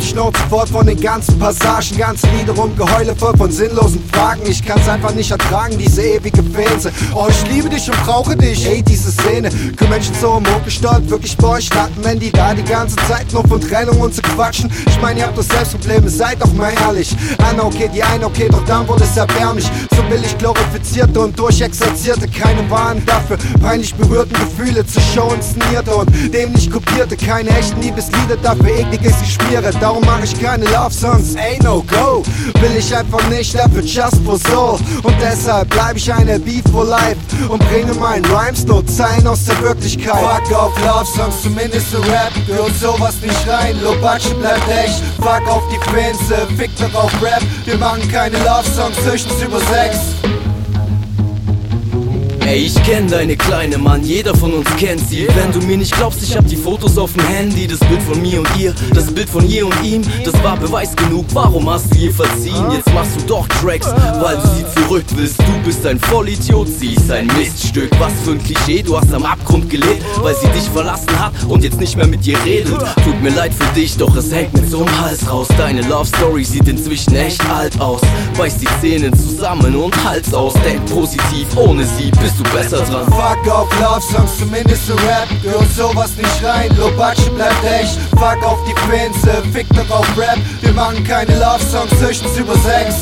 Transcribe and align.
schnauze 0.00 0.40
voll 0.48 0.66
von 0.66 0.86
den 0.86 1.00
ganzen 1.00 1.38
Passagen, 1.38 1.96
ganze 1.96 2.26
Lieder 2.28 2.58
und 2.58 2.76
Geheule 2.76 3.14
voll 3.14 3.36
von 3.36 3.50
sinnlosen 3.50 4.02
Fragen. 4.12 4.40
Ich 4.46 4.64
kann's 4.64 4.88
einfach 4.88 5.14
nicht 5.14 5.30
ertragen, 5.30 5.78
diese 5.78 6.02
ewige 6.02 6.42
Fähnse. 6.42 6.90
Oh, 7.14 7.26
ich 7.28 7.52
liebe 7.52 7.68
dich 7.68 7.88
und 7.88 7.96
brauche 8.04 8.36
dich, 8.36 8.66
ey, 8.66 8.82
diese 8.82 9.12
Szene. 9.12 9.48
Können 9.76 9.90
Menschen 9.90 10.14
so 10.20 10.38
im 10.38 10.54
Hochgestalt 10.54 11.08
wirklich 11.08 11.36
bei 11.36 11.48
euch 11.48 11.66
starten, 11.66 12.02
wenn 12.02 12.18
die 12.18 12.32
da 12.32 12.52
die 12.54 12.64
ganze 12.64 12.96
Zeit 13.08 13.32
nur 13.32 13.46
von 13.46 13.60
Trennung 13.60 14.00
und 14.00 14.14
zu 14.14 14.22
quatschen? 14.22 14.70
Ich 14.88 15.00
meine, 15.00 15.20
ihr 15.20 15.26
habt 15.26 15.38
doch 15.38 15.44
selbst 15.44 15.72
Probleme, 15.72 16.08
seid 16.08 16.40
doch 16.42 16.52
mal 16.54 16.72
ehrlich. 16.84 17.14
Einer 17.48 17.64
okay, 17.64 17.88
die 17.94 18.02
eine 18.02 18.26
okay, 18.26 18.48
doch 18.50 18.64
dann 18.64 18.88
wurde 18.88 19.04
es 19.04 19.16
erbärmlich. 19.16 19.66
So 19.94 20.02
billig 20.08 20.36
glorifizierte 20.38 21.20
und 21.20 21.38
durchexerzierte, 21.38 22.28
keine 22.28 22.68
Waren 22.70 23.04
dafür. 23.06 23.38
Peinlich 23.62 23.94
berührten 23.94 24.34
Gefühle 24.34 24.84
zu 24.84 25.00
Show 25.00 25.32
inszenierte 25.32 25.94
und 25.94 26.10
dem 26.34 26.52
nicht 26.52 26.72
kopierte. 26.72 27.16
Keine 27.16 27.50
echten 27.50 27.80
Liebeslieder, 27.80 28.36
dafür 28.42 28.78
ekliges 28.78 29.18
Geschmiere. 29.20 29.75
Darum 29.80 30.04
mache 30.04 30.24
ich 30.24 30.40
keine 30.40 30.64
Love 30.66 30.90
Songs, 30.90 31.34
ey 31.34 31.58
no 31.62 31.82
go. 31.82 32.22
Will 32.60 32.76
ich 32.78 32.94
einfach 32.94 33.26
nicht, 33.28 33.54
dafür 33.54 33.82
just 33.82 34.16
for 34.24 34.38
soul. 34.38 34.78
Und 35.02 35.14
deshalb 35.20 35.68
bleib 35.70 35.96
ich 35.96 36.12
eine 36.12 36.38
Beef 36.38 36.64
for 36.72 36.84
life 36.84 37.16
und 37.48 37.58
bringe 37.68 37.94
meinen 37.94 38.24
Rhymes 38.26 38.64
nur 38.64 38.86
Zeilen 38.86 39.26
aus 39.26 39.44
der 39.44 39.60
Wirklichkeit. 39.60 40.16
Fuck 40.16 40.56
auf 40.56 40.72
Love 40.80 41.06
Songs, 41.06 41.42
zumindest 41.42 41.90
so 41.90 41.98
Rap. 41.98 42.32
Gehört 42.46 42.74
sowas 42.80 43.14
nicht 43.22 43.48
rein, 43.48 43.80
Lobatsche 43.82 44.34
bleibt 44.34 44.68
echt. 44.68 45.02
Fuck 45.18 45.46
auf 45.48 45.62
die 45.70 45.90
Fans, 45.90 46.18
fick 46.56 46.70
doch 46.78 47.04
auf 47.04 47.12
Rap. 47.22 47.42
Wir 47.64 47.76
machen 47.76 48.06
keine 48.10 48.38
Love 48.38 48.68
Songs, 48.74 48.96
höchstens 49.04 49.42
über 49.42 49.58
Sex. 49.60 50.35
Ey, 52.46 52.60
ich 52.60 52.80
kenn 52.84 53.08
deine 53.08 53.36
kleine 53.36 53.76
Mann, 53.76 54.04
jeder 54.04 54.32
von 54.32 54.52
uns 54.52 54.68
kennt 54.76 55.00
sie. 55.08 55.26
Wenn 55.34 55.50
du 55.50 55.66
mir 55.66 55.76
nicht 55.76 55.92
glaubst, 55.92 56.22
ich 56.22 56.36
hab 56.36 56.46
die 56.46 56.54
Fotos 56.54 56.96
auf 56.96 57.12
dem 57.12 57.26
Handy. 57.26 57.66
Das 57.66 57.80
Bild 57.80 58.00
von 58.02 58.22
mir 58.22 58.38
und 58.38 58.48
ihr, 58.56 58.72
das 58.94 59.12
Bild 59.12 59.28
von 59.28 59.48
ihr 59.48 59.66
und 59.66 59.74
ihm. 59.82 60.02
Das 60.24 60.32
war 60.44 60.56
Beweis 60.56 60.94
genug, 60.94 61.26
warum 61.32 61.68
hast 61.68 61.92
du 61.92 61.98
ihr 61.98 62.12
verziehen? 62.12 62.70
Jetzt 62.70 62.94
machst 62.94 63.16
du 63.16 63.26
doch 63.26 63.48
Tracks, 63.48 63.88
weil 64.20 64.36
du 64.36 64.46
sie 64.56 64.80
zurück 64.80 65.04
willst. 65.16 65.40
Du 65.40 65.64
bist 65.64 65.84
ein 65.84 65.98
Vollidiot, 65.98 66.68
sie 66.68 66.94
ist 66.94 67.10
ein 67.10 67.26
Miststück. 67.36 67.90
Was 67.98 68.12
für 68.24 68.30
ein 68.30 68.42
Klischee, 68.42 68.80
du 68.80 68.96
hast 68.96 69.12
am 69.12 69.24
Abgrund 69.24 69.68
gelebt, 69.68 70.04
weil 70.22 70.36
sie 70.36 70.48
dich 70.48 70.68
verlassen 70.72 71.18
hat 71.18 71.32
und 71.48 71.64
jetzt 71.64 71.80
nicht 71.80 71.96
mehr 71.96 72.06
mit 72.06 72.24
dir 72.24 72.38
redet. 72.44 72.78
Tut 73.02 73.20
mir 73.22 73.30
leid 73.30 73.54
für 73.54 73.74
dich, 73.74 73.96
doch 73.96 74.14
es 74.14 74.32
hängt 74.32 74.52
mir 74.52 74.78
im 74.78 75.00
Hals 75.02 75.28
raus. 75.28 75.48
Deine 75.58 75.80
Love 75.88 76.06
Story 76.06 76.44
sieht 76.44 76.68
inzwischen 76.68 77.16
echt 77.16 77.44
alt 77.50 77.80
aus. 77.80 78.02
Beiß 78.38 78.58
die 78.58 78.68
Zähne 78.80 79.10
zusammen 79.10 79.74
und 79.74 80.04
Hals 80.04 80.32
aus. 80.32 80.54
Denk 80.64 80.86
positiv, 80.86 81.48
ohne 81.56 81.84
sie 81.84 82.12
bist 82.22 82.35
du 82.36 82.42
besser 82.50 82.78
dran. 82.84 83.04
Fuck 83.06 83.52
auf 83.52 83.68
Love 83.80 84.00
Songs, 84.00 84.38
zumindest 84.38 84.86
so 84.86 84.94
Rap. 84.94 85.28
Gehört 85.42 85.70
sowas 85.74 86.10
nicht 86.16 86.44
rein, 86.44 86.74
Lobatsche 86.76 87.30
bleibt 87.30 87.64
echt. 87.64 87.98
Fuck 88.10 88.44
auf 88.44 88.58
die 88.64 88.74
Fans, 88.88 89.16
fick 89.52 89.66
doch 89.70 89.98
auf 89.98 90.18
Rap. 90.18 90.38
Wir 90.60 90.72
machen 90.72 91.02
keine 91.04 91.38
Love 91.38 91.62
Songs, 91.64 91.92
höchstens 92.00 92.36
über 92.36 92.54
Sex. 92.58 92.94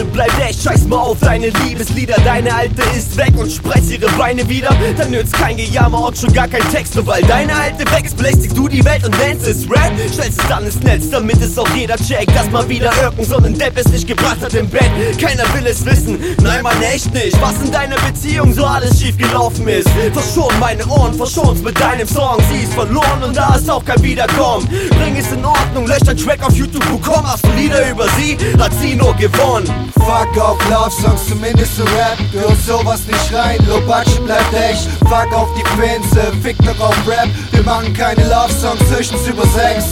Lubatsche 0.00 0.04
bleibt 0.04 0.40
echt, 0.40 0.62
scheiß 0.62 0.86
mal 0.86 0.98
auf 0.98 1.18
deine 1.20 1.48
Liebeslieder. 1.48 2.16
Deine 2.24 2.54
alte 2.54 2.82
ist 2.96 3.16
weg 3.16 3.32
und 3.36 3.50
spreizt 3.50 3.90
ihre 3.90 4.08
Beine 4.12 4.48
wieder. 4.48 4.70
Dann 4.96 5.10
nützt 5.10 5.32
kein 5.34 5.56
Gejammer 5.56 6.06
und 6.06 6.18
schon 6.18 6.32
gar 6.32 6.48
kein 6.48 6.62
Text. 6.70 6.94
Nur 6.94 7.06
weil 7.06 7.22
deine 7.22 7.54
alte 7.54 7.80
weg 7.92 8.04
ist, 8.04 8.16
belästigst 8.16 8.56
du 8.56 8.68
die 8.68 8.84
Welt 8.84 9.04
und 9.04 9.16
nennst 9.18 9.46
es 9.46 9.68
Rap. 9.70 9.92
Stellst 10.12 10.40
es 10.40 10.48
dann 10.48 10.64
ins 10.64 10.80
Netz, 10.80 11.10
damit 11.10 11.40
es 11.40 11.58
auch 11.58 11.68
jeder 11.74 11.96
checkt. 11.96 12.34
Dass 12.34 12.50
mal 12.50 12.68
wieder 12.68 12.92
irgend 13.02 13.26
so 13.26 13.36
ein 13.36 13.56
Depp 13.56 13.76
es 13.76 13.88
nicht 13.88 14.06
gebracht 14.06 14.38
hat 14.42 14.54
im 14.54 14.68
Bett. 14.68 14.90
Keiner 15.20 15.44
will 15.54 15.66
es 15.66 15.84
wissen, 15.84 16.18
nein, 16.42 16.62
man 16.62 16.80
echt 16.82 17.12
nicht. 17.12 17.40
Was 17.40 17.54
in 17.62 17.70
deiner 17.70 17.96
Beziehung 17.96 18.52
so 18.52 18.64
alles 18.64 19.00
schief 19.00 19.16
gelaufen 19.16 19.66
ist. 19.68 19.88
Verschon 20.12 20.52
meine 20.58 20.86
Ohren, 20.86 21.14
verschon's 21.14 21.62
mit 21.62 21.78
deinem 21.80 22.08
Song. 22.08 22.38
Sie 22.50 22.64
ist 22.64 22.74
verloren 22.74 23.22
und 23.22 23.36
da 23.36 23.54
ist 23.54 23.68
auch 23.70 23.84
kein 23.84 24.02
Wiederkommen. 24.02 24.68
Bring 24.90 25.16
es 25.16 25.30
in 25.32 25.44
Ordnung, 25.44 25.59
lösch 25.86 26.02
dein 26.04 26.16
Track 26.16 26.42
auf 26.46 26.54
YouTube, 26.54 26.84
komm, 27.02 27.26
hast 27.26 27.44
du 27.44 27.50
Lieder 27.52 27.90
über 27.90 28.06
sie, 28.18 28.36
hat 28.58 28.72
sie 28.80 28.94
nur 28.94 29.14
gewonnen. 29.14 29.66
Fuck 29.94 30.40
auf 30.40 30.58
Love 30.68 30.90
Songs, 30.90 31.26
zumindest 31.28 31.76
so 31.76 31.82
Rap. 31.84 32.18
Gehört 32.32 32.56
sowas 32.66 33.00
nicht 33.06 33.32
rein, 33.32 33.58
Lobatsche 33.68 34.20
bleibt 34.22 34.52
echt. 34.54 34.88
Fuck 35.00 35.32
auf 35.32 35.48
die 35.56 35.64
Fans, 35.80 36.06
fick 36.42 36.56
doch 36.58 36.80
auf 36.80 36.96
Rap. 37.06 37.28
Wir 37.52 37.62
machen 37.62 37.92
keine 37.92 38.22
Love 38.24 38.52
Songs, 38.52 38.80
höchstens 38.90 39.26
über 39.26 39.42
Sex. 39.46 39.84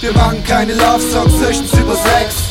Wir 0.00 0.12
machen 0.12 0.44
keine 0.46 0.74
Love 0.74 1.02
Songs, 1.12 1.32
höchstens 1.40 1.72
über 1.74 1.94
Sex. 1.94 2.47